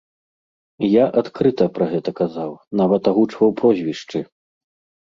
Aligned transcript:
І 0.87 0.89
я 0.91 1.03
адкрыта 1.21 1.67
пра 1.75 1.85
гэта 1.93 2.09
казаў, 2.23 2.51
нават 2.83 3.03
агучваў 3.13 3.49
прозвішчы. 3.63 4.29